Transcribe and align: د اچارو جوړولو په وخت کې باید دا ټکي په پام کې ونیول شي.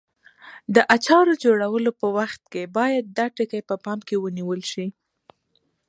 د 0.75 0.77
اچارو 0.95 1.33
جوړولو 1.43 1.91
په 2.01 2.07
وخت 2.17 2.41
کې 2.51 2.71
باید 2.77 3.05
دا 3.17 3.25
ټکي 3.35 3.61
په 3.69 3.75
پام 3.85 3.99
کې 4.07 4.15
ونیول 4.23 4.61
شي. 4.71 4.87